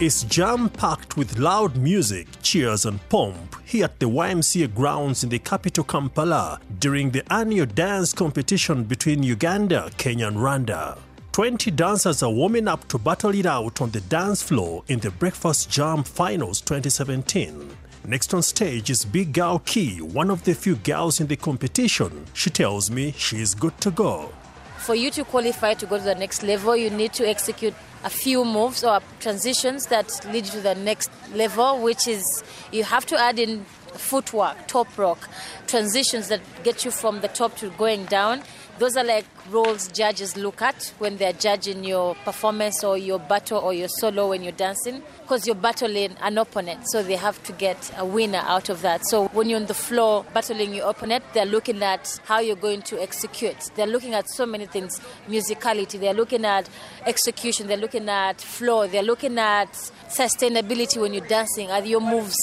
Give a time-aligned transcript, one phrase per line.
[0.00, 5.28] is jam packed with loud music, cheers, and pomp here at the YMCA grounds in
[5.28, 10.96] the capital Kampala during the annual dance competition between Uganda, Kenya, and Rwanda.
[11.32, 15.10] 20 dancers are warming up to battle it out on the dance floor in the
[15.10, 17.68] Breakfast Jam Finals 2017.
[18.06, 22.24] Next on stage is Big Girl Key, one of the few girls in the competition.
[22.34, 24.30] She tells me she's good to go.
[24.78, 28.10] For you to qualify to go to the next level, you need to execute a
[28.10, 33.04] few moves or transitions that lead you to the next level, which is you have
[33.06, 35.28] to add in footwork, top rock,
[35.66, 38.42] transitions that get you from the top to going down.
[38.78, 43.58] Those are like roles judges look at when they're judging your performance or your battle
[43.58, 45.02] or your solo when you're dancing?
[45.22, 49.02] Because you're battling an opponent so they have to get a winner out of that.
[49.06, 52.82] So when you're on the floor battling your opponent they're looking at how you're going
[52.82, 53.70] to execute.
[53.74, 56.68] They're looking at so many things musicality they're looking at
[57.06, 59.72] execution they're looking at flow they're looking at
[60.08, 61.70] sustainability when you're dancing.
[61.70, 62.36] Are your moves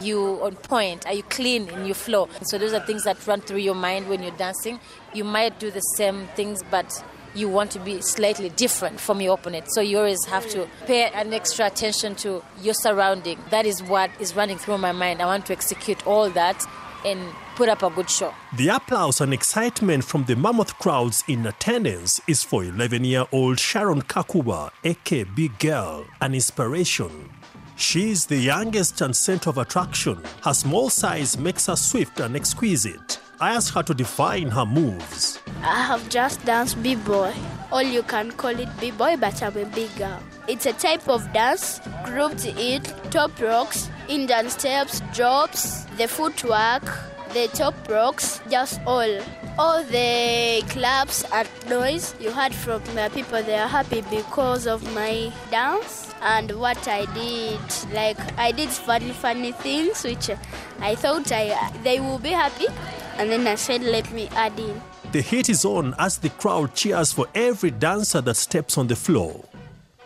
[0.00, 1.06] you on point?
[1.06, 2.28] Are you clean in your flow?
[2.42, 4.80] So those are things that run through your mind when you're dancing.
[5.14, 9.34] You might do the same things, but you want to be slightly different from your
[9.34, 9.72] opponent.
[9.72, 13.38] So you always have to pay an extra attention to your surrounding.
[13.50, 15.22] That is what is running through my mind.
[15.22, 16.66] I want to execute all that
[17.04, 17.20] and
[17.56, 18.32] put up a good show.
[18.56, 23.58] The applause and excitement from the mammoth crowds in attendance is for 11 year old
[23.58, 27.30] Sharon Kakuba, aka Big Girl, an inspiration.
[27.76, 30.22] She is the youngest and center of attraction.
[30.44, 33.18] Her small size makes her swift and exquisite.
[33.40, 35.41] I asked her to define her moves.
[35.62, 37.32] I have just danced b-boy.
[37.72, 40.20] Or you can call it b-boy, but I'm a big girl.
[40.48, 46.82] It's a type of dance grouped in top rocks, Indian steps, drops, the footwork,
[47.32, 49.20] the top rocks, just all.
[49.58, 54.82] All the claps and noise you heard from the people, they are happy because of
[54.94, 57.60] my dance and what I did.
[57.92, 60.30] Like I did funny, funny things, which
[60.80, 62.66] I thought I they will be happy
[63.18, 64.80] and then I said, let me add in.
[65.12, 68.96] The heat is on as the crowd cheers for every dancer that steps on the
[68.96, 69.44] floor.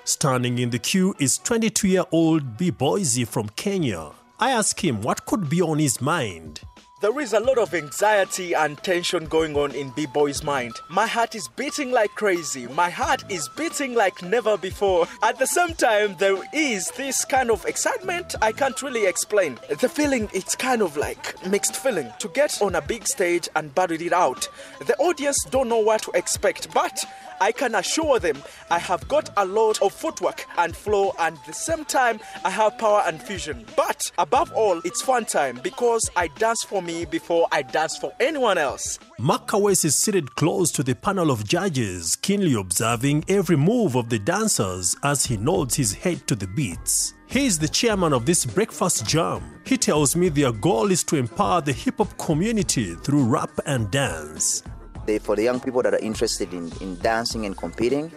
[0.03, 4.11] Standing in the queue is 22 year old B Boise from Kenya.
[4.41, 6.61] I ask him what could be on his mind.
[6.99, 10.81] There is a lot of anxiety and tension going on in B Boy's mind.
[10.89, 12.67] My heart is beating like crazy.
[12.69, 15.07] My heart is beating like never before.
[15.23, 19.59] At the same time, there is this kind of excitement I can't really explain.
[19.69, 22.11] The feeling, it's kind of like mixed feeling.
[22.21, 24.49] To get on a big stage and battle it out,
[24.87, 27.05] the audience don't know what to expect, but
[27.41, 31.53] I can assure them I have got a lot of footwork and flow, and the
[31.53, 33.65] same time, I have power and fusion.
[33.77, 38.13] But above all, it's fun time because I dance for me before I dance for
[38.21, 38.99] anyone else.
[39.19, 44.09] Mark Kawes is seated close to the panel of judges, keenly observing every move of
[44.09, 47.15] the dancers as he nods his head to the beats.
[47.29, 49.61] He is the chairman of this breakfast jam.
[49.65, 53.91] He tells me their goal is to empower the hip hop community through rap and
[53.91, 54.63] dance.
[55.07, 58.11] They, for the young people that are interested in, in dancing and competing,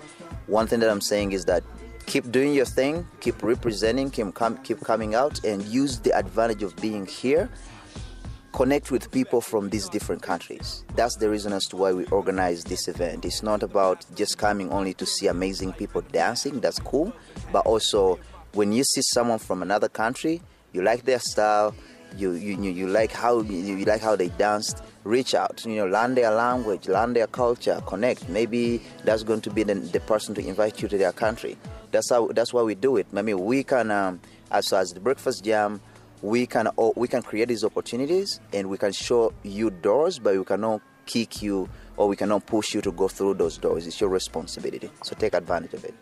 [0.48, 1.64] one thing that I'm saying is that
[2.06, 6.64] keep doing your thing, keep representing, keep, com- keep coming out, and use the advantage
[6.64, 7.50] of being here.
[8.52, 10.84] Connect with people from these different countries.
[10.96, 13.24] That's the reason as to why we organize this event.
[13.24, 17.14] It's not about just coming only to see amazing people dancing, that's cool,
[17.54, 18.20] but also
[18.54, 20.42] when you see someone from another country,
[20.74, 21.76] you like their style,
[22.16, 26.16] you you, you like how you, like how they danced reach out you know learn
[26.16, 28.28] their language learn their culture connect.
[28.30, 31.58] Maybe that's going to be the, the person to invite you to their country.
[31.92, 33.12] That's how that's why we do it.
[33.14, 34.20] Mean we can um,
[34.52, 35.82] as as the breakfast jam
[36.22, 40.38] we can oh, we can create these opportunities and we can show you doors but
[40.38, 43.88] we cannot kick you or we cannot push you to go through those doors.
[43.88, 44.90] It's your responsibility.
[45.04, 45.96] So take advantage of it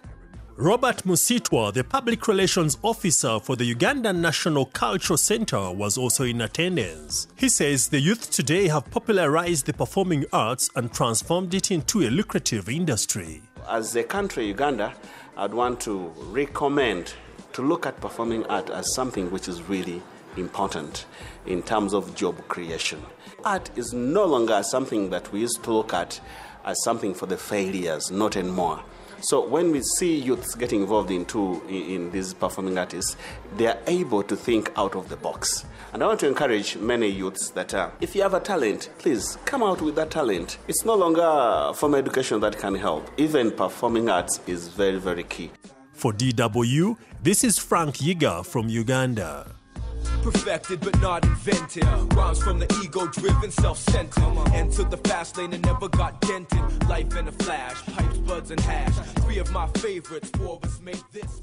[0.60, 6.42] Robert Musitwa, the public relations officer for the Ugandan National Cultural Center, was also in
[6.42, 7.28] attendance.
[7.36, 12.10] He says the youth today have popularized the performing arts and transformed it into a
[12.10, 13.44] lucrative industry.
[13.70, 14.96] As a country, Uganda,
[15.38, 17.14] I'd want to recommend
[17.54, 20.02] to look at performing art as something which is really
[20.38, 21.06] important
[21.46, 23.06] in terms of job creation.
[23.46, 26.20] Art is no longer something that we used to look at
[26.66, 28.84] as something for the failures, not anymore.
[29.22, 33.18] So when we see youths getting involved into in, in these performing artists,
[33.58, 35.66] they are able to think out of the box.
[35.94, 39.38] And I want to encourage many youths that uh, if you have a talent, please
[39.46, 40.60] come out with that talent.
[40.68, 43.10] It's no longer formal education that can help.
[43.18, 45.52] Even performing arts is very, very key.
[45.94, 49.57] For DW, this is Frank Yiga from Uganda
[50.32, 51.86] perfected but not invented.
[52.14, 54.24] Rhymes from the ego driven, self centered.
[54.54, 56.90] Entered the fast lane and never got dented.
[56.90, 58.96] Life in a flash, pipes, buds, and hash.
[59.24, 61.42] Three of my favorites, four of us made this.